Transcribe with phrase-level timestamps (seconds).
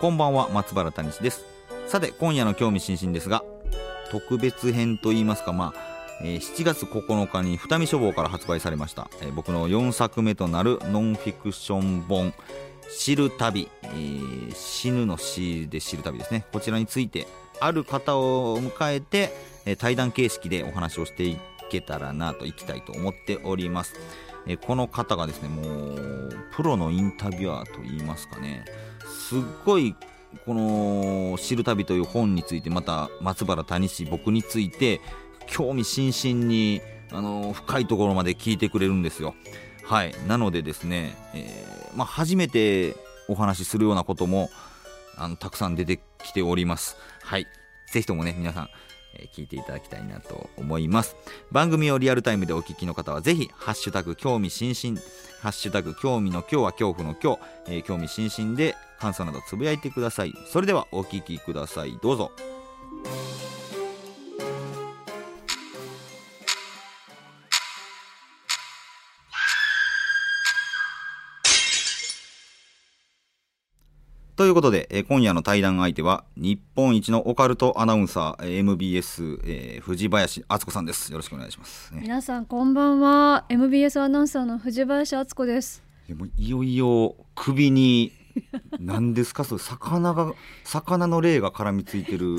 [0.00, 1.44] こんばんは松原谷です。
[1.86, 3.44] さて今夜の興味津々ですが
[4.10, 12.34] 特別編といいますかまあ、えー、7月9日に二見書房から発売されました、えー、僕の4作目となるノンフィクション本
[12.98, 16.44] 知る旅、えー、死ぬの死で知る旅ですね。
[16.52, 17.26] こちらについて
[17.60, 19.32] ある方を迎えて、
[19.64, 21.38] えー、対談形式でお話をしてい
[21.70, 23.94] けたらなといきたいと思っております、
[24.46, 28.64] え、この方がですねもうプロのインタビュアーといいますかね。
[29.28, 29.96] すっごい
[30.44, 35.00] この「知る旅」という本についてまた松原谷氏僕について
[35.46, 39.34] 興味津々にあの深いところまで聞いてくれるんですよ。
[39.84, 40.14] はい。
[40.26, 42.96] なのでですね、えー、まあ、初めて
[43.28, 44.50] お話しするようなことも
[45.16, 46.96] あのたくさん出てきております。
[47.22, 47.46] はい。
[47.92, 48.68] ぜひともね皆さん
[49.16, 51.16] え聞いていただきたいなと思います。
[51.52, 55.00] 番組をリアルタイムでお聞きの方はぜひハッシュタグ興味津々
[55.40, 58.74] ハッシュタグ興味の今日は恐怖の今日、えー、興味津々で
[59.04, 60.32] 感想などつぶやいてください。
[60.46, 61.98] それではお聞きください。
[62.02, 62.32] どうぞ。
[74.36, 81.12] ということで、えー、今夜の対談相手は日本一のオカルトアナウンサー MBS、えー、藤林敦子さんです。
[81.12, 83.44] よろしくお願いします、ね、皆さんこんばんは。
[83.50, 85.84] MBS アナウンサーの藤林敦子です。
[86.08, 88.23] でもいよいよ首に
[88.80, 89.44] 何ですか？
[89.44, 90.32] それ魚が
[90.64, 92.38] 魚の霊が絡みついてる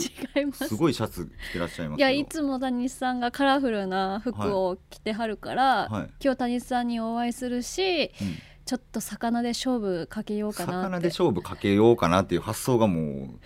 [0.54, 0.76] す。
[0.76, 8.10] ごいシャツ着てらっしゃいますいやいつも谷さんがカラフルな服を着てはるから、はい、今日谷さんにお会いするし、うん。
[8.66, 13.02] ちょっと魚で勝負かけようかな魚で勝負かけようかなっていう発想がも
[13.36, 13.40] う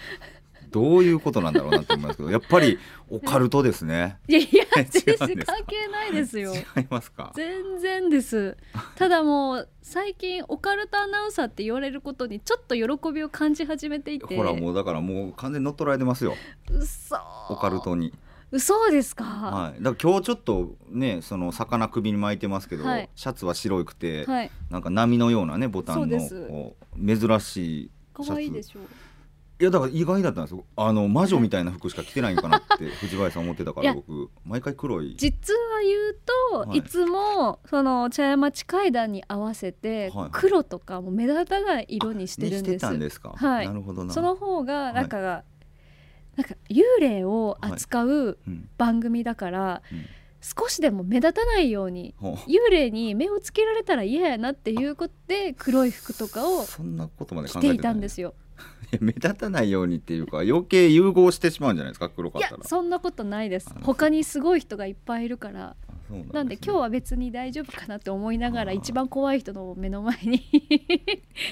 [0.71, 2.77] どういうことなんだろうなと思いますけどやっぱり
[3.09, 4.19] オカルトですね。
[4.27, 6.53] いやいや全然関係ないですよ。
[6.55, 7.31] 違いますか？
[7.35, 8.57] 全然です。
[8.95, 14.35] ただもう最近オカルトアナウンサーって言われることにちょっと喜びを感じ始めていて。
[14.35, 16.35] ほらもうだからもう完全に乗っ取られてますよ。
[16.69, 17.15] 嘘。
[17.49, 18.13] オカルトに。
[18.51, 19.25] 嘘ですか？
[19.25, 19.83] はい。
[19.83, 28.83] だから今日ちょっとね、その魚首に巻いてますけど、はい、シャツは白くて、はい、なんか波のようなねボタンの珍しい可愛いでしょう。
[29.61, 30.63] いやだから意外だったんですよ。
[30.77, 34.29] あの魔女みたいな服しか着てないんかなって 藤林さん思ってたから僕。
[34.45, 35.15] 毎回黒い。
[35.17, 36.17] 実は言う
[36.53, 45.43] と、はい、いつもその茶屋町階段に合わせて黒とかも目立たない色にしてるんです、はい、ですか、はい、なるほどその方がなんか
[46.37, 48.37] なんか幽霊を扱う
[48.77, 50.05] 番組だから、はいうん、
[50.41, 52.15] 少しでも目立たないように
[52.47, 58.35] 幽霊に目をつけられたら嫌やなっていうことで黒い服とかを着ていたんですよ。
[59.01, 62.63] 目立たないようにっていうか余計融合してしまうんじゃないですか黒かったら。
[62.63, 63.73] そんなことないです。
[63.81, 65.75] 他にすごい人がいっぱいいるから。
[66.31, 70.37] なんで今日は別に大丈夫かなって思いながら一番怖い人の目の前に。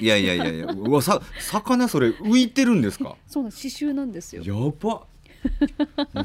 [0.01, 3.15] いやいやいやいやうわさ魚それ浮いてるんですか？
[3.27, 4.41] そうな刺繍なんですよ。
[4.43, 5.05] やば。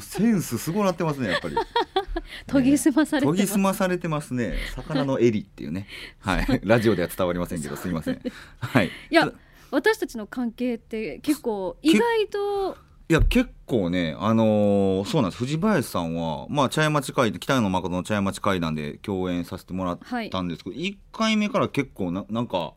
[0.00, 1.56] センスすごなってますねやっぱり。
[2.50, 4.54] 研ぎ澄まされて研ぎ澄まされてますね。
[4.74, 5.86] 魚の襟っていうね。
[6.20, 6.60] はい。
[6.64, 8.20] ラジオでは伝わりませんけどすいません。
[8.60, 8.86] はい。
[9.10, 9.30] いや
[9.72, 12.76] 私たちの関係って結構意外と
[13.08, 15.42] いや結構ねあのー、そうなんです。
[15.44, 19.98] 藤林さんはまあ茶屋町会北野誠の茶屋町会談で共演させてもらっ
[20.30, 22.74] たんですけど、はい、1回目から結構ななんか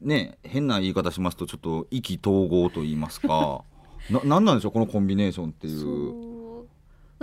[0.00, 3.62] ね変な言い方しますとちょっと意気投合と言いますか。
[4.10, 6.33] ななんなんでしょうこのコンビネーションっていう。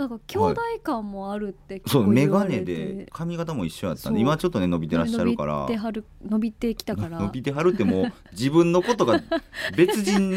[0.02, 5.60] なんか兄弟感もあるってて、はい、そう眼鏡で髪型も一緒やったんで今ちょっとね伸びてらっしゃるから。
[5.60, 7.20] 伸びてはる伸びてきたから。
[7.20, 9.22] 伸びてはるってもう自分のことが
[9.76, 10.30] 別人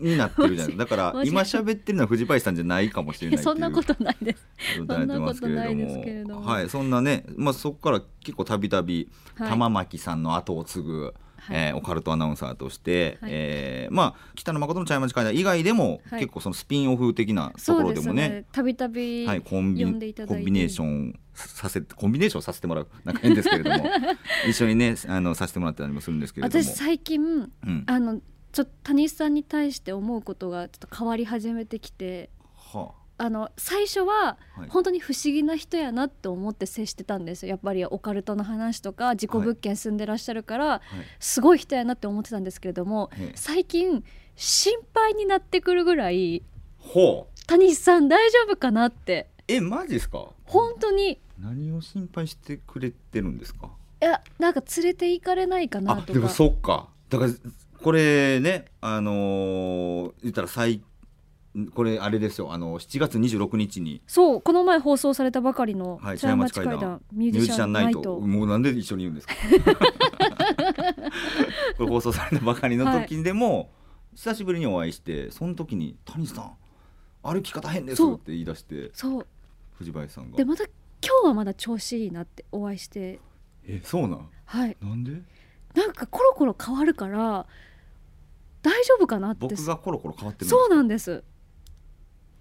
[0.00, 4.48] になってるじゃない だから今喋ってるのは藤林さんじゃないかもしれない そんなことないです。
[4.76, 6.46] そんなことないですけれども。
[6.46, 11.14] はいそんなねまあそこから結構たびたび玉巻さんの後を継ぐ
[11.46, 23.84] はい、えー、オカルトアナウンサーとして、はい、えー、まあ北野誠の茶屋町会談以外でも、はい、結構そのスピンオフ的なところでもねたびたびコンビネーションさせコンビネーションさせてもらうなんか変ですけれども
[24.48, 26.64] 一緒にねあのさせてもらったりもするんですけれども。
[26.64, 28.20] 私最近、うん、あの
[28.52, 34.68] ちょっと谷さんに対して思うことがちょっと変わり始めてきて、はあ、あの最初ははい。
[34.68, 37.50] 本当に不思議な人やなって思って接してたんですよ。
[37.50, 40.80] やっぱりオカルトの話とか自己物件住んでらっしゃるから、はい。
[41.20, 44.02] すごい人やなって思ってたんですけれどもええ最近
[44.36, 46.42] 心配になってくるぐらい
[46.78, 47.46] ほう。
[47.46, 49.28] 谷さん大丈夫かなって。
[49.46, 50.30] えマジですか？
[50.44, 51.12] 本当に。
[51.12, 53.70] い何を心配してくれてるんですか？
[54.00, 56.06] やなんか連れて行かれないかなとか。
[56.10, 56.88] あでもそっか。
[57.10, 57.32] だから
[57.82, 60.82] これねあのー言ったら最
[61.72, 64.02] これあれですよあの7月26日に。
[64.06, 68.18] そうこの前放送されたばかりのはい茶屋町茶屋町階段階段ミュージシャンナイト。
[68.20, 69.34] もうなんで一緒に言うんですか？
[71.78, 73.70] これ放送されたばかりの時でも、
[74.14, 76.52] 久しぶりにお会いしてその時に「谷さん
[77.22, 79.26] 歩き方変です」って言い出してそう。
[79.74, 80.36] 藤林さんが。
[80.36, 80.72] でまた今
[81.22, 83.20] 日はまだ調子いいなってお会いして。
[83.66, 84.28] えそうなん？
[84.44, 84.76] はい。
[84.80, 85.12] なんで？
[85.74, 87.46] なんかコロコロ変わるから
[88.62, 89.38] 大丈夫かなって。
[89.48, 91.22] 僕がコロコロ変わってるそうなんです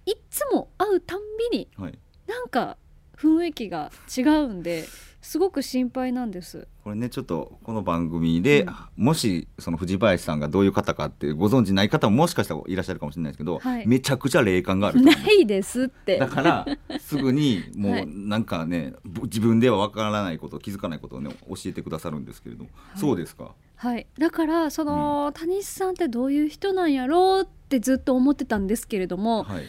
[0.05, 1.19] いっつも会うたん
[1.51, 1.97] びにはい。
[2.27, 2.77] なんか
[3.17, 4.85] 雰囲気が違うんで
[5.21, 6.67] すごく心配なんです。
[6.83, 8.65] これねちょっとこの番組で、う
[9.01, 9.05] ん。
[9.05, 13.88] もしその藤林さんがどういう方かってご存知ない方ももしかしたらいらっしゃるかもしれないですけど、はい。
[13.88, 16.17] めちゃくちゃ霊感がある ないですって。
[16.19, 16.67] だから
[16.99, 18.03] すぐにもはい。
[18.03, 22.99] うなんかね、ぼ自分ではわからないこと気づかないことをね教えてくださるんですけれども、い。
[22.99, 23.53] そうですか？
[23.75, 24.06] はい。
[24.17, 29.63] だからその、谷さんってどういう人なんやろうってずっと思ってたんですけれどもはい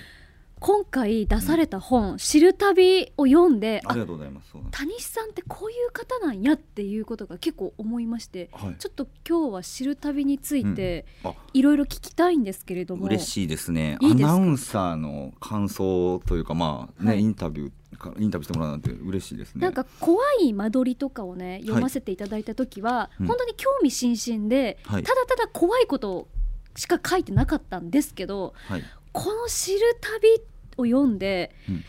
[0.66, 4.54] 今回出された本「知る旅」を読んで、あありがとうございます。
[4.70, 8.76] 谷さんってこういう方なんやっていうことが結構思いましてはい。
[8.78, 11.34] ちょっと今日は知る旅についてあ。
[11.52, 13.98] いろいろ聞きたいんですけれども、嬉しいですね。
[14.02, 17.20] アナウンサーの感想というかまあね、はい。
[17.20, 19.60] インタビューかインタビューしてもらうなんて嬉しいですね。
[19.60, 23.26] なんか怖い間取りとかをね読ませていただいた時は、うん。
[23.26, 25.02] 本当に興味津々で、はい。
[25.02, 26.26] ただただ怖いこと
[26.74, 28.84] しか書いてなかったんですけどはい。
[29.12, 30.42] この「知る旅」
[30.76, 31.84] を読んで、うん。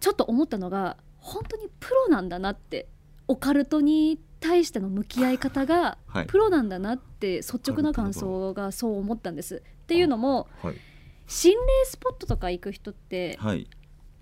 [0.00, 2.86] ちょっと思ったのが本当にプロなんだなって
[3.26, 6.26] オカルトに対しての向き合い方がはい。
[6.26, 9.62] プロなんだなって率直な感想がそう思ったんです。
[9.82, 10.76] っていうのもはい。
[11.26, 13.68] 心霊スポットとか行く人ってはい。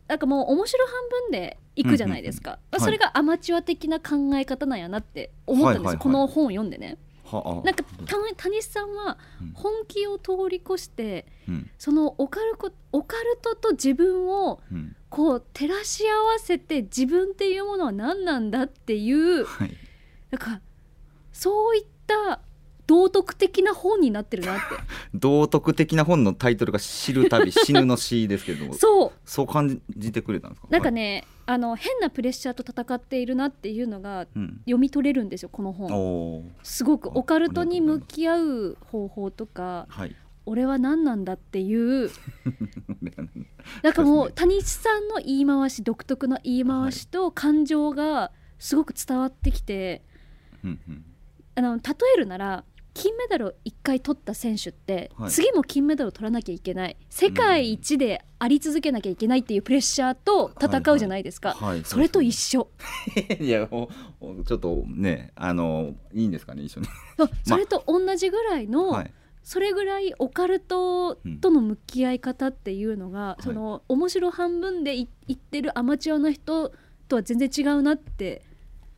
[0.09, 0.95] なんかもう面白半
[1.29, 5.99] 分で行くじゃないですか、うんうんうんまあそれがアマチュア的な考え方なんやなって思ったんです。
[5.99, 7.65] この本を読んでねはあ。
[7.65, 9.53] なんかた谷さんはうん。
[9.55, 11.71] 本気を通り越してうん。
[11.79, 14.97] そのオカルコオカルトと自分をうん。
[15.09, 19.77] こう照らし合わせて自分っていうものは何なんだっていうはい。
[20.31, 20.61] なんか
[21.33, 22.41] そういった
[22.87, 24.61] 道徳的な本になってるなっ
[25.15, 29.13] 道徳的な本のタイトルが「知る旅死ぬの死」ですけれど そう。
[29.25, 30.69] そう感じてくれたんですか？
[30.71, 36.53] なんか、ね、あの変なプレッシャーと戦っているなっていうのがはいうん、読み取れるんですよこの本。
[36.63, 40.15] すごくあオカルトに向き合う方法とかはい。
[40.49, 41.75] 俺は何なんだってい
[42.05, 42.09] う。
[43.83, 50.03] なんかもう谷地さんの言い回し独特の言い回しと感情がすごく伝わってきて、
[50.63, 51.05] うんうん。
[51.57, 51.83] あの例
[52.15, 52.65] えるなら
[52.97, 55.31] 金メダルを1回取った選手って、はい。
[55.31, 56.97] 次も金メダルを取らなきゃいけない。
[57.11, 61.85] 世界一であり続けなきゃいけないっていうプレッシャーと戦うじゃないですか、はい。
[61.85, 62.71] それと一緒、
[63.39, 63.91] いやも
[64.21, 66.87] うちょっとねあのいいんですかね一緒に。
[67.45, 69.13] それと同じぐらいの、はい。
[69.43, 76.73] それぐらいオカルトとの向き合い方っていうのが、いその面白半分でい言ってるアマチュアの人
[77.09, 78.43] とは全然違うなって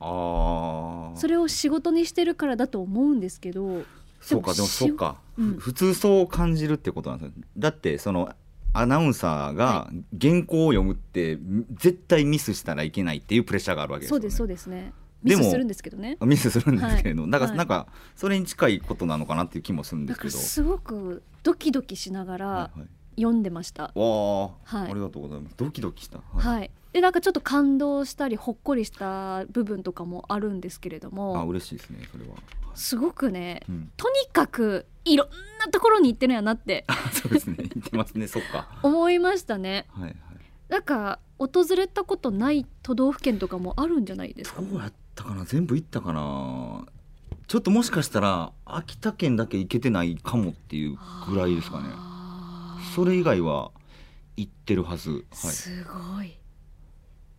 [0.01, 3.83] ああそれを仕事にしてるからだと思うんですけど
[4.21, 5.55] そうかでもそうか、うん。
[5.55, 7.33] ふ普通そう感じるってことなんですよ。
[7.57, 8.35] だってその
[8.73, 9.91] アナウンサーが
[10.21, 11.39] 原稿を読むって
[11.77, 14.21] 絶対ミスしたらいけないっていうプレッシャーがあるわけですよね。
[14.21, 14.93] そうですそうですね。
[15.23, 16.17] ミスするんですけどね。
[16.21, 17.59] ミスするんですけれど、だからはい。
[17.59, 20.37] なんかそれに近いことなのかなっていう気もするんでだすけど。
[20.37, 22.89] すごくドキドキしながらはいはい。
[23.17, 24.91] 読んでました、わあ、はい。
[24.91, 25.55] ありがとうございます。
[25.57, 26.21] ドキドキした。
[26.35, 32.41] はいでなんかちょっと感動したりほっこりした部分とかもあるんですけれどあも嬉しいですねそれは、はい。
[32.75, 35.29] すごくねうん、とにかくいろん
[35.59, 36.85] なところに行ってるんやなって。
[36.87, 37.57] あ そうですね。
[37.59, 38.27] 言ってますね。
[38.29, 38.69] そっか。
[38.83, 39.87] 思いましたね。
[39.91, 40.17] はいはい。
[40.69, 44.61] なんか訪れたことない都道府県とかもあるんじゃないですか？
[44.61, 45.45] どうやったかな？
[45.47, 46.85] 全部行ったかな？
[47.47, 50.99] ちょっともしかしたら秋田県だけ行けてないかもっていう
[51.31, 51.89] ぐらいですかね。
[52.95, 53.71] それ以外は
[54.37, 56.38] 行ってるはず、はい、すごい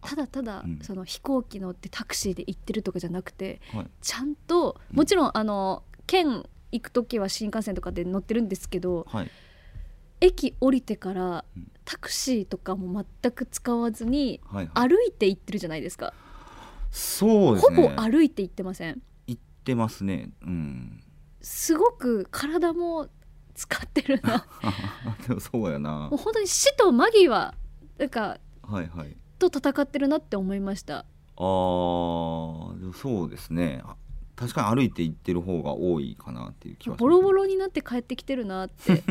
[0.01, 0.79] ただただ、うん。
[0.81, 3.87] その飛行機乗ってタクシーで行ってるとかじゃなくてはい。
[4.01, 9.31] ちゃんともちろんあの県行く時は新幹線とかで乗ってるんですけどはい。
[10.21, 11.71] 駅降りてからうん。
[11.85, 14.89] タクシーとかも全く使わずにはいはい。
[14.89, 16.13] 歩いて行ってるじゃないですか、
[16.91, 19.01] そうですほぼね歩いて行ってません？
[19.25, 20.29] 行ってますね。
[20.43, 21.03] うん。
[21.41, 23.07] すごく体も
[23.55, 24.45] 使ってるな。
[25.27, 26.09] でもそうやな。
[26.11, 27.55] もう本当に死と間際
[27.97, 30.99] なんかはいはいと戦ってるなって思いました。
[30.99, 31.03] あ
[32.93, 33.81] そうですね。
[33.83, 33.95] あ
[34.35, 36.99] 確かに歩いて行ってる方が多いかなっていう気はします。
[37.01, 39.03] ボロボロになって帰ってきてるなって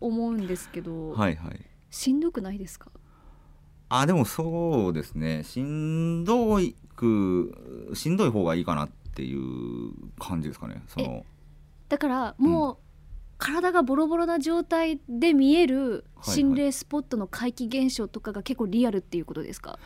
[0.00, 1.60] 思うんですけど、 はいはい。
[1.90, 2.90] しんどくないですか？
[3.88, 5.42] あでもそうですね。
[5.44, 10.82] しんどいくしんどい方がいいかなっていう感じですかね。
[10.88, 11.24] その
[11.88, 12.78] だからもう、
[13.38, 19.78] 体がボロボロな状態で見えるはい心霊スポットの怪奇現象とかが結構リアルっていうことですか、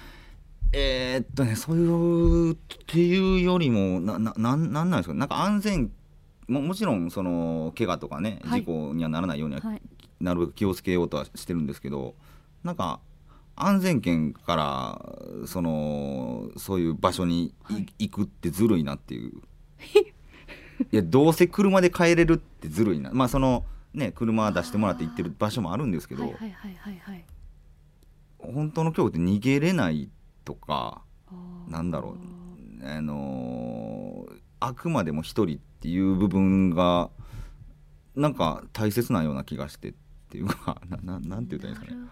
[0.72, 5.14] えーっとねそういうっていうよりもなななんなんなんですか？
[5.14, 5.90] なんか安全
[6.48, 8.60] ももちろんその怪我とかねはい。
[8.60, 9.82] 事故にはならないようにははい、
[10.20, 12.14] なるべく気をつけようとはしてるんですけど
[12.62, 13.00] なんか
[13.56, 14.56] 安全圏か
[15.42, 17.86] らそのそういう場所にい、はい。
[17.98, 19.32] 行くってずるいなっていう
[20.92, 23.10] いやどうせ車で帰れるってずるいな。
[23.12, 27.24] まあそのね車出してもらって行ってる場所もあるんですけど、はいはいはいはいはい。
[28.38, 30.08] 本当の恐怖って逃げれない
[30.44, 31.02] とか
[31.68, 32.16] なんだろ
[32.82, 32.86] う。
[32.86, 37.08] あのーあくまでも一人っていう部分が
[38.14, 39.94] なんか大切なような気がしてっ
[40.28, 41.96] ていうか なななんて言ったらいいんですかね。
[41.96, 42.10] なる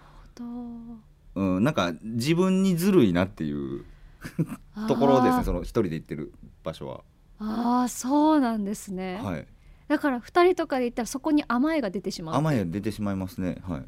[1.35, 1.41] ほど。
[1.57, 3.85] うん、なんか自分にずるいなっていう
[4.89, 6.33] ところですねその一人で行ってる
[6.65, 7.05] 場所は。
[7.41, 9.47] あーそうなんですね、はい、
[9.87, 12.35] だから2人とかで行ったらそこに甘えが出てしまう。
[12.37, 13.85] 甘え出てしまいますね、はい。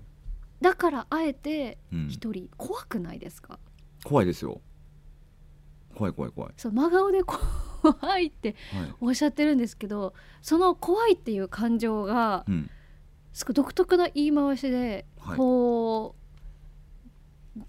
[0.60, 2.06] だからあえてうん。
[2.08, 2.50] 1人。
[2.56, 3.58] 怖くないですか、
[4.04, 4.60] 怖いですよ。
[5.94, 8.94] 怖い怖い怖い、そう真顔で怖いってはい。
[9.00, 12.70] おっしゃってるんですけどその怖いっていう感情がうん、
[13.32, 15.36] すごい独特な言い回しで、はい。
[15.36, 16.19] こう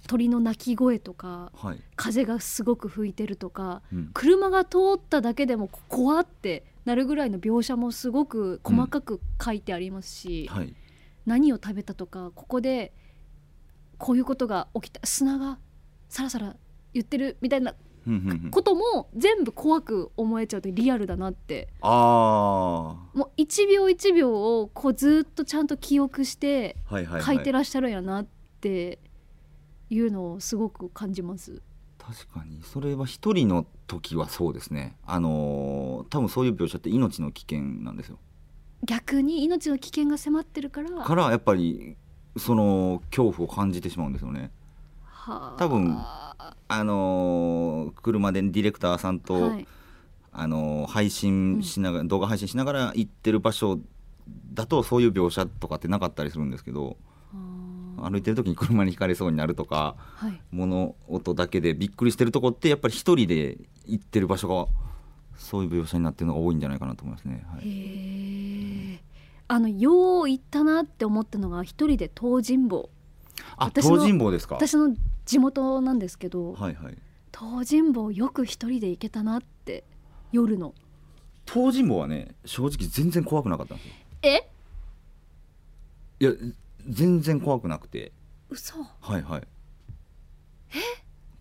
[0.08, 1.82] 鳥の鳴き声とかはい。
[1.96, 4.12] 風がすごく吹いてるとかうん。
[4.14, 10.76] 車が通っただけでもこ怖ってなるぐらいの描写もすごく細かく書いてありますし、はい。
[11.26, 12.94] 何を食べたとかここで
[13.98, 15.60] こういうことが起きた砂が
[16.10, 16.56] サラサラ
[16.94, 17.76] 言ってるみたいな
[18.50, 21.68] ことも全部怖く思えちゃうとリアルだなって。
[21.82, 26.76] あもう一秒一秒をこうずっとちゃんと記憶して
[27.24, 28.26] 書いてらっしゃるんやなっ
[28.60, 29.00] て
[29.92, 31.62] いうのをすごく感じます。
[32.00, 32.62] 確かに。
[32.64, 34.98] それは一人の時はそうですね。
[35.06, 38.18] あのー多分そういう描写って命の危険なんですよ。
[38.84, 40.90] 逆に命の危険が迫ってるから。
[41.04, 41.96] からやっぱり
[42.38, 44.50] その恐怖を感じてしまうんですよね。
[45.04, 45.60] はあ。
[45.60, 49.68] 多分あのー車でディレクターさんと、はい。
[50.32, 53.80] あのー配信しながら、動画配信しながら行ってる場所
[54.54, 56.98] だとそういう描写とかってなかったりするんですけど。
[57.34, 57.61] あ
[58.10, 60.42] 歩いてる時に車にひかれそうになるとかーはい。
[60.52, 64.68] 物音だけでびっくりしてるとこってやっぱり一人で行ってる場所が
[65.38, 67.44] そういう描写になってるのが多いんじゃないかなと思いますね。
[67.52, 69.00] はい、
[69.48, 72.90] あのよう行ったなって思ったのが一人で東尋坊。
[73.58, 74.56] あ私の東尋坊ですか？
[74.56, 76.98] 私の地元なんですけど、はいはい。
[77.38, 79.84] 東尋坊よく一人で行けたなって
[80.32, 80.76] 夜の。
[81.52, 83.94] 東尋坊はね正直全然怖くなかったんですよ。
[84.22, 84.48] え？
[86.20, 86.32] いや
[86.88, 88.12] 全然怖くなくて。
[88.50, 88.76] 嘘。
[89.00, 89.48] はいはい。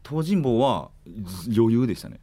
[0.08, 2.18] 東尋坊はず余裕でしたね、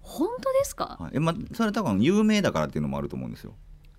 [0.00, 1.12] 本当ですか、はい。
[1.14, 3.54] えま、それ多分有名だからっていうのもあると思うんですよ。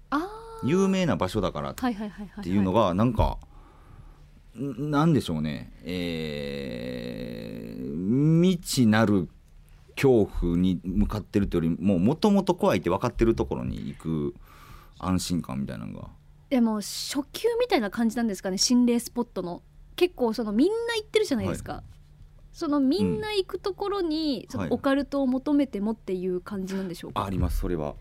[0.09, 0.19] あ
[0.63, 2.43] あ有名な場所だからっはいはいはいはい。
[2.43, 3.37] ていうのがなんか、
[4.57, 5.73] んなんでしょうね。
[5.83, 7.53] えー
[8.43, 9.29] 未知なる
[9.95, 14.35] 恐怖に向かってるというよりももともと怖いって分かってるところに行く
[14.99, 16.09] 安心感みたいなのが
[16.53, 19.63] でも初級みたいな感じなんですかね心霊スポットの。
[19.95, 21.81] 結構そのみんな行ってるじゃないですか、
[22.51, 24.71] そのみんな行くところに、そのはい。
[24.71, 27.95] オカルトを求めてもっていう感じなんでしょうか、ありますそれは。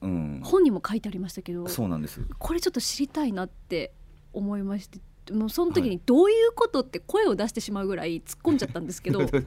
[0.00, 0.40] うん。
[0.42, 2.20] 本にも書いてありましたけどそうなんです。
[2.40, 3.94] これちょっと知りたいなって
[4.32, 4.98] 思いまして
[5.32, 9.38] もうその時にどういうことって声を出してしまうぐらい突っ込んじゃったんですけど どういなん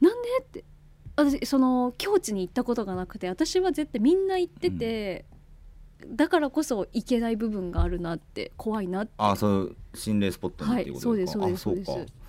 [0.00, 0.28] なんで？
[0.40, 0.64] って。
[1.16, 5.26] 私その境地に行ったことがなくて私は絶対みんな行ってて、
[6.08, 9.12] だからこそ行けない部分があるなって怖いなって。
[9.18, 12.24] あそう心霊スポットにっていうことですか、はいそうですそうですあ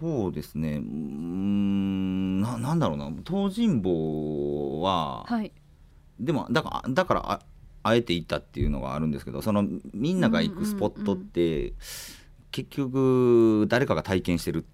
[0.00, 0.54] そうです。
[0.54, 0.76] ね。
[0.76, 3.10] うーんななんだろうな。
[3.26, 5.52] 東尋坊は、はい。
[6.18, 7.40] でもだからだからあ
[7.82, 11.74] あえて行ったっていうのがあるんですけどそのみんなが行くスポットって、
[12.50, 14.64] 結局誰かが体験してる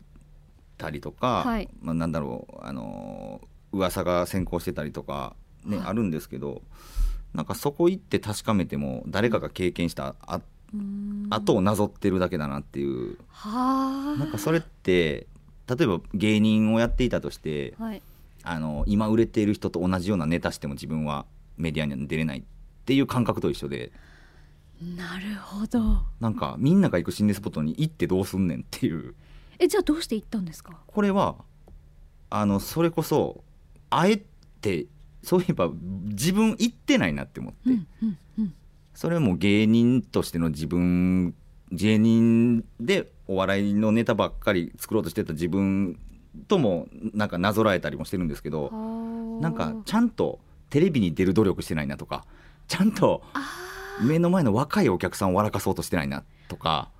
[0.78, 1.68] たりとか、はい。
[1.80, 3.40] まあ、なんだろうあの
[3.72, 5.34] 噂が先行してたりとか、
[5.64, 5.86] ねはい。
[5.86, 6.62] あるんですけど
[7.36, 11.26] なんかそこ行って確かめても誰かが経験したあうーん。
[11.30, 13.18] 後をなぞってるだけだなっていう。
[13.28, 14.18] はあ。
[14.18, 15.26] なんかそれって
[15.68, 18.02] 例えば芸人をやっていたとしてはい。
[18.42, 21.26] あの今売れている人と同じようなネタしても自分は
[21.56, 22.42] メディアには出れないっ
[22.84, 23.92] ていう感覚と一緒で。
[24.96, 26.02] なるほど。
[26.20, 29.14] なんかみんなが行く心霊スポットに行ってどうすんねんっていう。
[29.58, 30.76] えじゃあどうして行ったんですか？
[30.86, 31.34] これは
[32.30, 33.42] あのそれこそ
[33.90, 34.22] あえ
[34.60, 34.86] て
[35.26, 35.71] そういえば
[36.04, 38.54] 自分行ってないなって思って、うんうんうん。
[38.95, 41.35] それも芸人としての自分
[41.73, 45.99] 芸人でお笑いのネタばっかり作ろうとしてた自分
[46.47, 48.71] ともなんかなぞらえたりもしてるんですけど
[49.40, 50.38] なんかちゃんと
[50.71, 52.25] テレビに出る努力してないなとか
[52.68, 53.23] ちゃんと
[54.00, 56.90] 目の前の若いお客さんを笑かそうとしてないなとか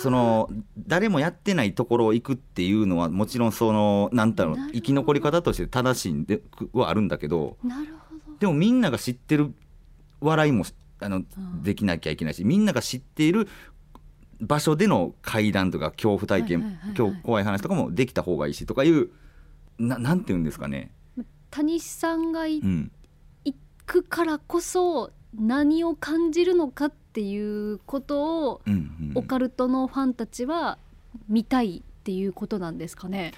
[0.00, 6.40] その誰もやってないところを行くっていうのはもちろんそのなんだろう生き残り方として正しいんで
[6.72, 8.38] はあるんだけどなるほど。
[8.38, 9.54] でもみんなが知ってる
[10.20, 10.64] 笑いも
[11.00, 11.26] あのん。
[11.62, 13.48] できなきゃいけないしみんなが知っている
[14.40, 19.10] 場所での怪談とか恐怖体験、今日怖い話とかもできた方がいいしとかいう
[19.78, 20.92] ななんていうんですかね、
[21.50, 22.90] 谷さんがいうん、
[23.44, 23.54] 行
[23.86, 29.12] くからこそ何を感じるのかっていうことをうんうん。
[29.14, 30.78] オカルトのファンたちは
[31.28, 33.32] 見たいっていうことなんですかね？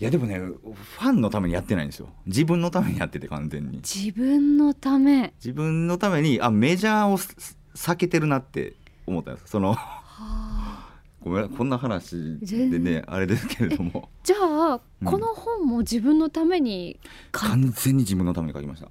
[0.00, 2.08] いやでもねファンのためにやってないんですよ。
[2.26, 3.78] 自分のためにやってて完全に。
[3.78, 5.34] 自分のため。
[5.36, 8.74] 自分のためにあメジャーをす避けてるなって
[9.06, 9.48] 思ったんです。
[9.48, 9.76] その
[11.20, 14.08] ごめんこんな話でねあれですけれども。
[14.24, 15.06] じゃあ、うん。
[15.06, 16.98] この本も自分のために
[17.30, 18.88] か完全に自分のために書きました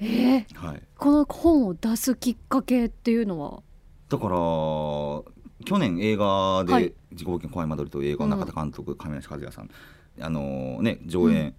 [0.00, 0.82] えーはい。
[0.96, 3.62] この本を出すきっかけっていうのは？
[4.08, 4.34] だから
[5.64, 6.24] 去年映画
[6.64, 6.84] はい。
[6.84, 9.70] で「自己冒険怖い間取り」という映画を中田監督、亀梨和也さん
[10.20, 11.54] あのね上演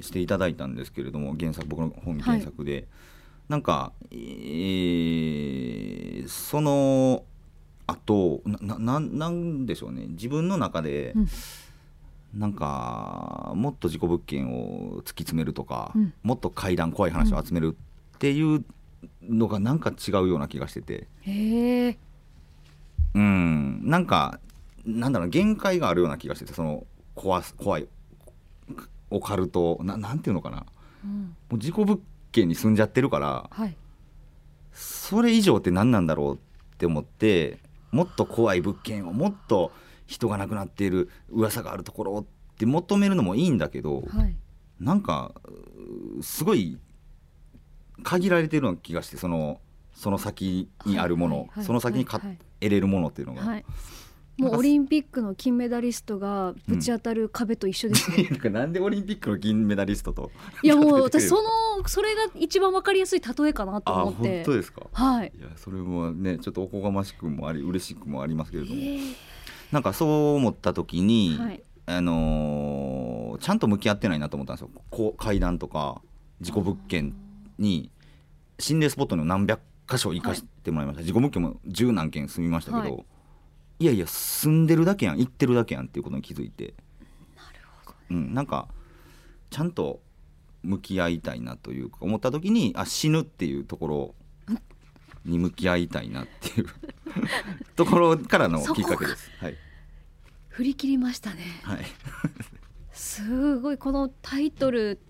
[0.00, 2.86] していただいたんですけれども、原作僕の本原作で、
[3.48, 7.24] なんか、えーその
[7.86, 10.06] あとなななんでしょうね。
[10.10, 11.28] 自分の中で、うん
[12.34, 16.12] なんかもっと事故物件を突き詰めるとか、うん。
[16.22, 17.76] もっと怪談怖い話を集める
[18.14, 18.64] っていう
[19.22, 21.08] のがなんか違うような気がしてて。
[21.22, 21.98] へえ。
[23.14, 23.82] うん。
[23.84, 24.38] なんか
[24.84, 27.88] なんだろう限界があるような気がしててその怖す怖い
[29.10, 30.66] オカルトななんていうのかな。
[31.04, 31.36] うん。
[31.50, 32.00] もう事故物
[32.32, 33.76] 件に住んじゃってるからはい。
[34.72, 36.38] それ以上って何なんだろうっ
[36.78, 37.58] て思って
[37.90, 39.72] もっと怖い物件をもっと
[40.10, 44.36] 人が亡くなっている噂があるところって求めるのもいいんだけどはい。
[44.80, 45.32] なんか
[46.18, 46.78] うすごい
[48.02, 49.60] 限られてるような気がしてその
[49.94, 53.42] その先にあるもの、はいはいはいその先にか得れるものっていうのが。
[53.42, 53.64] はい。
[54.38, 60.30] もうオリンピックの金メダリストがぶち当たる壁と一緒ですね、なんかなんでオリンピックの銀メダリストと
[60.62, 64.42] いやもう 私そのそれが一番わかりやすい例えかなと思って。
[64.46, 64.86] 当ですか？
[64.92, 65.32] はい。
[65.38, 68.98] いやそれもねちょっとおこがましくもあり嬉しくもありますけれども、え
[69.72, 71.62] なんかそう思った時に、はい。
[71.86, 74.70] あのーちゃんと向き合ってないなと思ったんですよ。
[74.90, 76.02] こう階段とか
[76.40, 77.14] 事故物件
[77.58, 77.90] に
[78.58, 83.04] 心霊スポットの何百箇所行かしてもらいました、事故物件も十何件住みましたけど、はい。
[83.80, 85.18] い、やいや住んでるだけやん。
[85.18, 86.74] 行ってるだけやんっていうことに気づいて。
[87.34, 88.68] なるほどうん、なんか
[89.48, 90.00] ちゃんと
[90.62, 94.14] 向き合いたいなというか思った時にあ死ぬっていうところ
[95.24, 96.66] に向き合いたいなっていう。
[97.76, 99.30] ところからのきっかけです。
[99.38, 99.56] はい、
[100.48, 101.60] 振り切りましたね。
[101.62, 101.84] はい、
[102.92, 105.00] すごいこのタイトル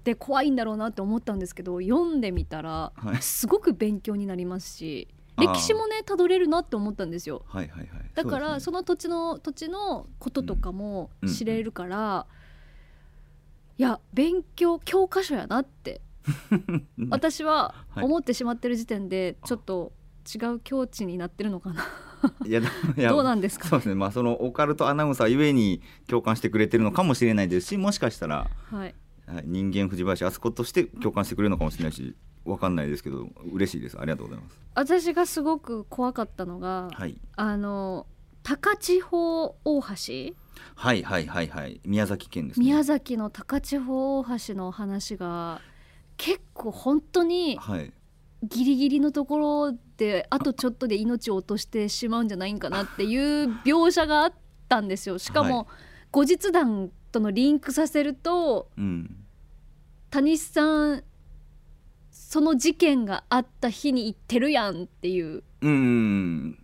[0.00, 3.22] って怖いんだろうなって思ったんですけど読んでみたらはい。
[3.22, 5.08] すごく勉強になりますし
[5.38, 7.44] 歴史もねたどれるなって思ったんですよ。
[7.46, 7.88] はいはいはい。
[8.14, 11.28] だからそその土地の土地のこととかもうん。
[11.28, 12.26] 知れるから、
[13.76, 16.00] いや勉強教科書やなって
[17.10, 18.04] 私ははい。
[18.04, 19.92] 思ってしまってる時点でちょっと
[20.34, 21.84] 違う境地になってるのかな。
[22.44, 22.60] いや
[23.10, 23.68] どうなんですか？
[23.68, 23.94] そうですね。
[23.94, 28.94] まあそのオカルトアナウンサーゆえに共感してくれてるのかもしれないですしもしかしたらはい。
[29.26, 32.14] はい人間藤林敦子として共感してくれるのかもしれないし
[32.44, 33.98] わかんないですけど嬉しいです。
[33.98, 34.58] ありがとうございます。
[34.74, 37.16] 私がすごく怖かったのが、はい。
[37.36, 38.06] あの
[38.42, 40.34] 高千穂大橋？
[40.74, 41.80] はいはいはいはい。
[41.84, 42.64] 宮崎県ですね。
[42.66, 45.60] 宮崎の高千穂大橋の話が
[46.18, 47.92] 結構本当にはい。
[48.42, 54.32] ギリギリのところであとちょっとで命を落としてしまうんじゃないんかなっていう描写があっ
[54.68, 55.18] たんですよ。
[55.18, 55.66] しかはも
[56.12, 59.24] 後日談とのリンクさせるとうん。
[60.10, 61.02] 谷さん
[62.10, 65.42] その事件があった日に行ってるやんっていう。
[65.62, 66.58] うん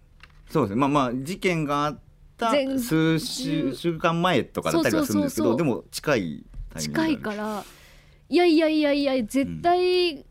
[0.48, 0.76] そうですね。
[0.76, 1.98] まあまあ事件があっ
[2.36, 7.64] た前数週週間前とかだったりはするんですけどでも近いタイミング近いから
[8.28, 10.24] いやいやいやいや絶対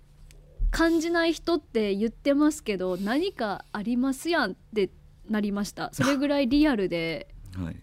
[0.72, 4.90] 感じない人って言ってますけど、何かありますやんって
[5.30, 5.90] なりました。
[5.94, 7.28] それぐらいリアルで
[7.58, 7.76] ら、 はい、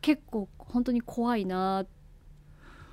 [0.00, 1.86] 結構本当に怖いなっ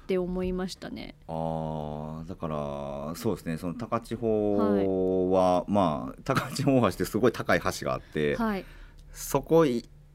[0.08, 1.16] て思いましたね。
[1.28, 3.58] あーだからそうですね。
[3.58, 8.66] その高千穂は、まあ高千穂大橋ってすごい高い橋があって、はい。
[9.14, 9.66] そこ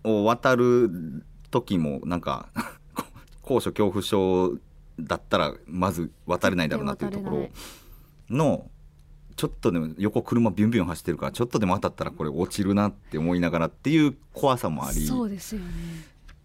[0.04, 2.50] を渡る時もなんか
[3.40, 4.59] 高所恐怖症
[5.00, 7.48] だったらまず渡れないだろうなっていうところ
[8.30, 8.70] の
[9.37, 15.04] ちょっとでも横車ビュンビュン走ってるからちょっとでも当たったらこれ落ちるなって思いながらっていう怖さもあり。
[15.07, 15.66] そうですよね。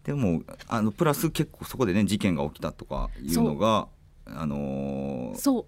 [0.04, 3.88] でもあのプラス結構そこでね事件が起きたとかいうのが
[4.26, 5.68] あのーそ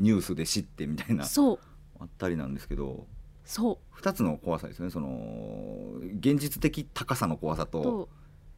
[0.00, 1.58] ニュースで知ってみたいうなそう。
[2.00, 3.06] あったりなんですけど
[3.44, 4.00] そう。
[4.00, 4.90] 2つの怖さですね。
[4.90, 8.08] その現実的高さの怖さと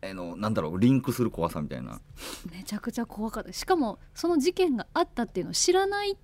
[0.03, 2.01] とあのなんだろうリンクする怖さみたいな、
[2.51, 3.53] めちゃくちゃ怖かった。
[3.53, 6.17] しかもその事件があったっていうのを知らない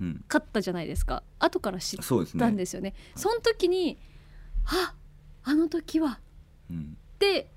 [0.00, 1.22] うん、かったじゃないですか。
[1.38, 2.94] 後から知っそうですね、たんですよね。
[3.14, 3.96] その時に
[4.66, 4.94] あ
[5.44, 6.18] あの時は。
[6.68, 7.48] うん、って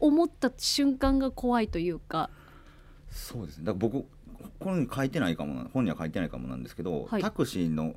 [0.00, 2.30] 思った瞬間が怖いというか。
[3.10, 3.64] そうですね。
[3.66, 4.06] だから僕
[4.58, 7.22] これに書いてないかもな本には書いてないかもなんですけど、はい。
[7.22, 7.94] タクシーの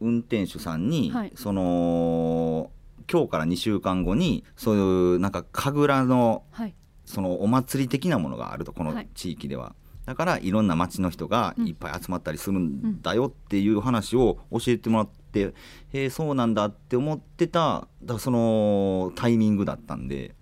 [0.00, 1.32] 運転手さんに、はい。
[1.34, 2.70] その
[3.10, 4.78] 今日から2週間後にそうい
[5.16, 6.74] うなんか神楽のはい。
[7.04, 9.08] そのお祭り的なものがあるとこのはい。
[9.14, 15.54] 地域では、だからいろんな町の人がいっぱい集まったりするんだよっていう話を教えてもらって、
[15.92, 20.34] へえそうなんだって思ってただそのタイミングだったんで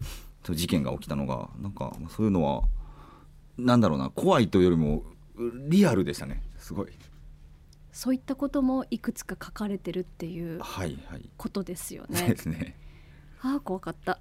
[0.42, 2.62] 事件が起きたのがなんかそういうのは
[3.58, 5.02] なんだろうな怖いというよりも
[5.68, 6.42] リアルでしたね。
[6.56, 6.88] すごい
[7.94, 11.30] そういったこともいくつか書かれてるっていうはいはい。
[11.36, 12.28] ことですよね。
[12.28, 12.76] ですね。
[13.40, 14.18] ああ怖かった。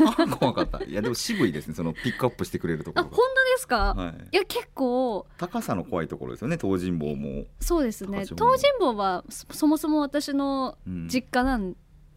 [0.00, 0.82] あ怖かった。
[0.82, 1.74] いやでも渋いですね。
[1.74, 4.28] そのピックアップしてくれるとこあ本当ですか、はい。
[4.32, 5.26] いや結構。
[5.38, 8.24] 高さの怖いところですよね東尋坊も、そうですね。
[8.24, 11.08] 東尋坊はそそもそも私のうん。
[11.08, 11.76] 実家なん、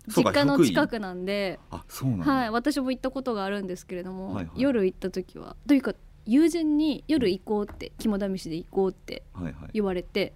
[0.10, 4.62] そうか実家の近くなんで、あそうなんだ、はい、私も行ったことがあるんですけれども、はいはい。
[4.62, 5.56] 夜行った時は。
[5.68, 5.94] というか
[6.26, 9.54] 友人に夜行こうって肝試しで行こうってはいはい。
[9.74, 10.34] 言われて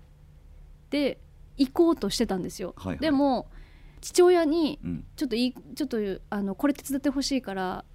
[0.90, 1.20] で
[1.58, 3.00] 行こうとしてたんですよ、はいはい。
[3.00, 3.50] でも
[4.02, 5.06] 父親にうん。
[5.16, 5.98] ちょっといいちょっと
[6.30, 7.86] あのこれ手伝ってほしいから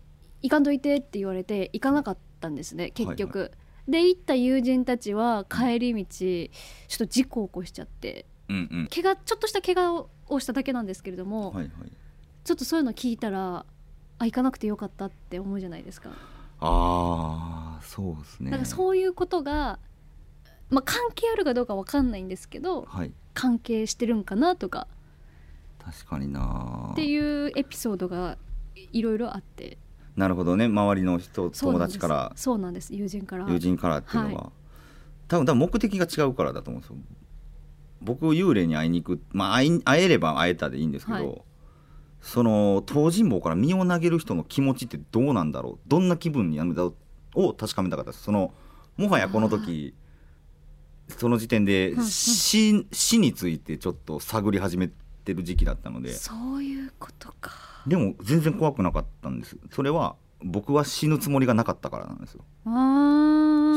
[0.43, 3.51] 行かんといてって言われて行かなかったんですね結局、
[3.89, 8.89] で行った友人たちは帰り道ちょっと事故を起こしちゃってうんうん。
[8.95, 11.71] 怪我ちょっとした怪我をしただけなんですけれども、はいはい。
[12.45, 13.65] ちょっとそういうの聞いたら
[14.19, 16.11] あ行かなくてよかったって思うじゃないですか、
[16.61, 18.51] ああそうですね。
[18.51, 19.79] だからそういうことが、
[20.75, 23.13] まあ、関係あるかどうかわかんないんですけどはい。
[23.33, 24.89] 関係してるんかなとか。
[25.79, 26.91] 確かにな。
[26.93, 28.39] っていうエピソードが
[28.93, 29.79] いろいろあって。
[30.17, 30.67] なるほどね。
[30.67, 32.33] 周りの人友達から。
[32.37, 32.95] そうなんです。
[32.95, 33.49] 友人から。
[33.49, 34.53] 友人からっていうのは、は
[35.29, 36.97] 多分多分目的が違うからだと思うんですよ。
[38.01, 39.23] 僕幽霊に会いに行く。
[39.33, 41.43] まあ会い会えれば会えたでいいんですけど、はい。
[42.21, 45.89] その東尋坊から身を投げる人の気持ちってどうなんだろう。
[45.89, 46.95] どんな気分になるんだろ
[47.37, 47.43] う。
[47.49, 48.23] を確かめたかったです。
[48.23, 48.55] その
[48.97, 49.95] もはやこの時
[51.09, 52.07] その時点でうんうん。
[52.07, 54.89] 死死についてちょっと探り始め
[55.25, 56.13] てる時期だったので。
[56.13, 57.53] そういうことか。
[57.87, 59.57] でも全然怖くなかったんです。
[59.71, 62.45] それは僕は死ぬつもりがなかったからなんですよ。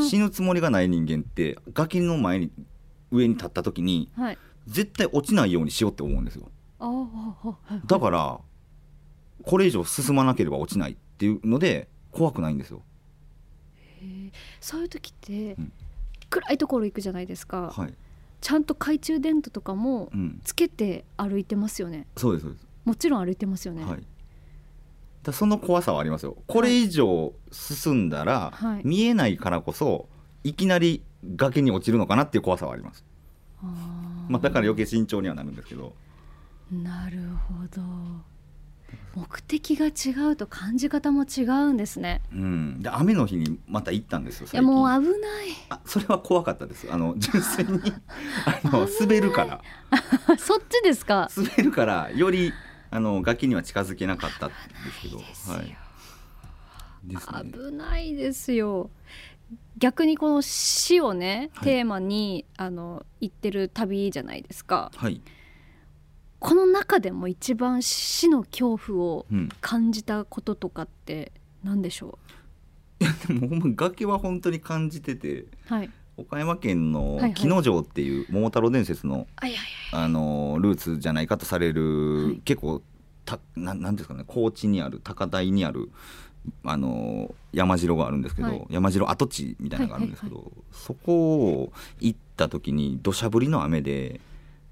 [0.10, 2.52] 死ぬつもりがない人間って崖の前に
[3.12, 4.38] 上に立った時にはい。
[4.68, 6.50] 絶対落ちないようにしようって思うんですよ。
[7.86, 8.40] だから
[9.44, 12.82] これ以上進まなければ落ちないっていうので怖くないんですよ。
[14.60, 15.72] そういう時って、うん
[16.30, 17.94] 暗いところ行くじゃないですか、はい、
[18.42, 22.08] ちゃんと懐中電灯とかもうん、つけて歩いてますよね。
[22.18, 24.04] そうですそうです、もちろん歩いてますよね、はい。
[25.24, 26.38] だその怖さはありますよ。
[26.48, 28.82] これ以上進んだら、はい。
[28.84, 30.08] 見えないからこそ
[30.44, 31.04] いきなり
[31.36, 33.04] 崖に落ちるのかなっていう怖さはあります、
[34.30, 35.94] まあ、だから余計慎重にはなるんですけど。
[36.72, 37.82] なるほど
[39.16, 42.22] 目的が違うと感じ方も違うんですね。
[42.32, 45.20] うん、で雨の日にまた行ったんですよいやもう危ない。
[45.70, 46.88] あそれは怖かったです。
[46.92, 47.82] あの純粋に
[48.46, 49.62] あの 滑るから。
[50.38, 51.30] そっちですか？
[51.36, 52.54] 滑るからより
[52.92, 54.56] あの崖には近づけなかったんで
[54.94, 55.18] すけど。
[55.18, 55.76] はい。
[57.04, 57.52] ですね。
[57.52, 58.92] 危ないですよ。
[59.78, 61.66] 逆にこの死をね、はい。
[61.66, 64.92] テーマにあの行ってる旅じゃないですか。
[64.96, 65.22] はい、
[66.40, 71.32] この中でも一番死の恐怖をうん、感じたこととかって
[71.64, 72.20] 何でしょ
[73.28, 75.90] でもほんま崖は本当に感じててうはい。
[76.18, 77.34] 岡山県のはいはい。
[77.36, 82.36] 木之城っていう桃太郎伝説の、あいやいあのルーツじゃないかとされる、はい。
[82.44, 82.82] 結構
[83.26, 85.92] たななんですかね高知にある高台にある
[86.64, 88.66] あの山城があるんですけど、はい。
[88.70, 94.20] 山城跡地みたいなのがあるんですけど、そこを行った時に土砂降りの雨で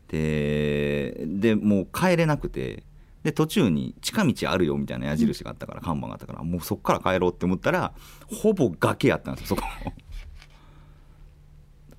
[0.08, 2.84] ででもう帰れなくて
[3.24, 7.91] で途中に近道あるよみたいな矢印があったから、看板があったからもうそこから帰ろうって思ったら
[8.28, 9.63] ほぼ崖やったんですよそこ。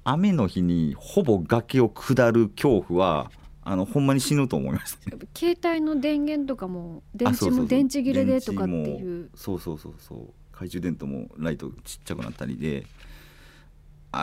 [0.05, 9.29] 雨の日にほぼ崖を下る恐怖はあのほんまに死ぬと思いました、ね、携帯の電源とかも電池も電池切れでとかっていう。
[9.35, 10.19] そうそうそうそう。
[10.53, 12.87] 懐中電灯もライトちっちゃくなったりで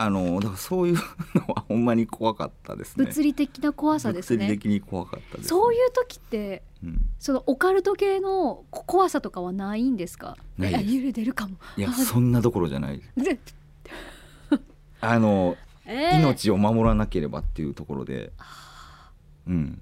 [0.02, 0.94] あのだからそういう
[1.34, 3.06] のはほんまに怖かったですね。
[3.06, 4.38] 物理的な怖さですね。
[4.38, 10.36] 物理的に怖かったです、ね、そういう時って、うん、そのオカルト系の怖さとかはないんですか？
[10.58, 10.84] ないです。
[10.84, 11.56] 幽霊出るかも。
[11.76, 13.02] いやそんなどころじゃない
[15.00, 18.32] あの、えー、命を守らなければっていうところで。
[19.46, 19.80] うん。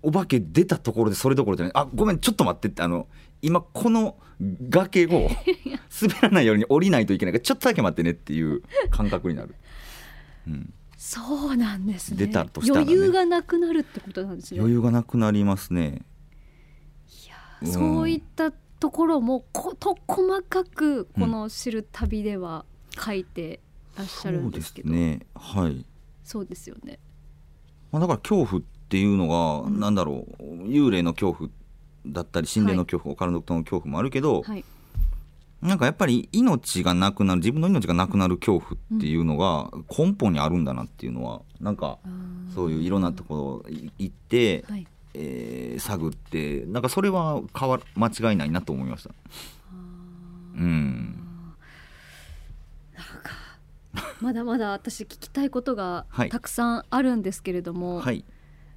[0.00, 1.72] お化け出たところでそれどころじゃない。
[1.74, 3.08] あごめんちょっと待ってってあの
[3.42, 5.30] 今この崖を
[6.00, 9.54] 滑らないように降りないといけないからちょっとだけ待ってねっていう感覚になる、
[10.46, 12.26] うん、そうなんですね。
[12.26, 14.60] 出たとしたら、ね、余裕がなくなるってことなんですね。
[14.60, 16.04] 余裕がなくなりますね。
[17.24, 22.64] いや、うん、そういったところもこと細かくこの「知る旅」では
[22.96, 23.60] 書いて
[23.96, 25.26] らっしゃるんですけど、うん、そうですね。
[25.34, 25.86] はい。
[26.28, 26.98] そうですよね、
[27.90, 31.50] まあ、だから恐怖っていうのが、うん、なんだろう幽霊の恐怖
[32.06, 34.64] だったり心霊の恐怖、オカルトの恐怖もあるけど、はい、
[35.60, 41.98] なんかやっぱり命がなくなる自分の命がなくなる恐怖っていうのが根本にあるんだなっていうのはなんか
[42.54, 49.10] そういういろんなところ行って、はい、えー、探ってなんかそれは変わ間違いないなと思いました。
[50.56, 51.14] うん。
[54.20, 58.24] まだまだ私聞きたいことがたくさんあるんですけれども、はい、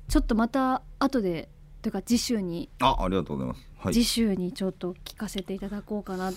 [0.08, 1.50] ちょっとまた後で
[1.82, 2.70] というか次週に。
[2.80, 6.32] あありがとうございます、はい、次週にちょっと聞かせていただこうかな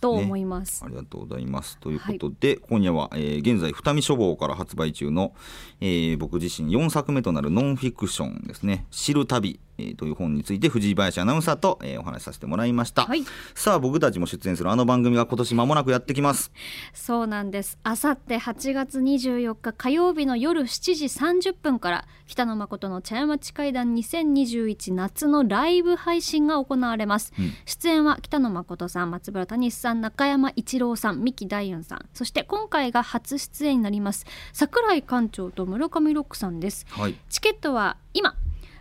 [0.00, 1.78] と思います、ね、ありがとうございます。
[1.78, 5.32] ということで、はい、今夜は、えー、現在二見書房から発売中の、
[5.80, 16.52] えー、僕自身4作目となるノンフィクションですね「知る旅」えー、という本について藤井林アナウンサーと、えー、お話しさせてもらいました、はい、さあ僕たちも出演するあの番組が今年間もなくやってきます。
[16.92, 17.78] そうなんです。
[17.82, 32.06] あさって8月24日火曜日の夜7時30分から北野誠の茶屋町会談2021夏のライブ配信が行われます、うん、出演は北野誠さん松原谷さん中山一郎さん三木大雲さん。
[32.14, 38.34] そして今回が初出演になります櫻井館長と村上ロックさんです、はい、チケットは今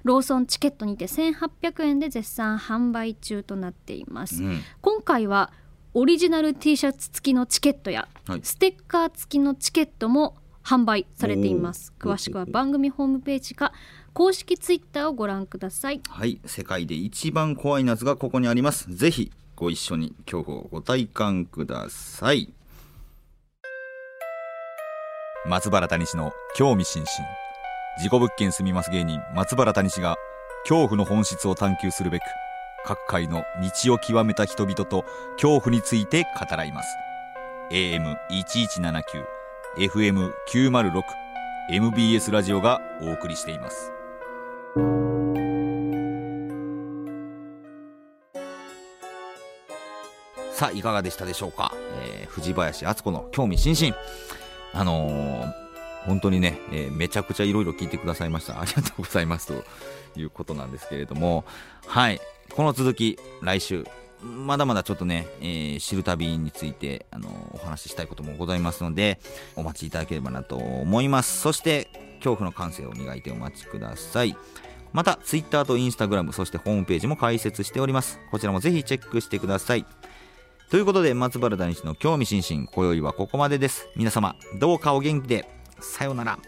[0.04, 5.52] ローソンチケットにて1800円で絶賛販売中となっています、うん、今回は
[5.94, 11.94] オリジナル T シャツ付きのチケットや、はい、ステッカー付きのチケットも販売されています。
[12.00, 13.74] 詳しくは番組ホームページか
[14.14, 16.02] 公式ツイッターをご覧ください。
[16.08, 18.94] はい世界で一番怖い夏がここにあります。
[18.94, 22.54] ぜひご一緒に恐怖をご体感ください。
[25.46, 27.10] 松原谷氏の興味津々。
[28.02, 30.16] 事故物件住みます芸人松原谷氏が
[30.64, 32.24] 恐怖の本質を探求するべく
[32.86, 33.44] 各界の
[33.84, 36.96] 道を極めた人々と恐怖について語らいます。
[37.72, 39.04] AM1179
[39.78, 41.04] FM906
[41.72, 43.99] MBS ラジオがお送りしています。
[50.54, 53.96] さあいかがでしたでしょうか、えー、藤林敦子の興味津々。
[54.74, 55.70] あのー
[56.06, 58.60] 本当にね、えー、めちゃくちゃいろいろ聞いてくださいました。
[58.62, 59.64] ありがとうございますと
[60.20, 61.44] いうことなんですけれども、
[61.86, 63.86] はい、この続き、来週、
[64.22, 69.20] まだまだちょっとね、えー、知る旅について、あのお話ししたいこともございますので、
[69.56, 71.42] お待ちいただければなと思います。
[71.42, 74.36] そして、恐怖の感性を磨いてお待ちください。
[74.94, 78.20] また、Twitter と Instagram、そしてホームページも開設しております。
[78.32, 79.86] こちらもぜひチェックしてください。
[80.70, 83.88] ということで、松原大師の興味津々、今宵はここまでです。
[83.96, 85.48] 皆様、どうかお元気で。
[85.82, 86.40] さようなら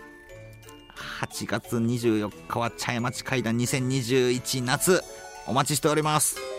[1.21, 5.03] 8月24日は茶屋町会談2021夏
[5.47, 6.50] お待ちしております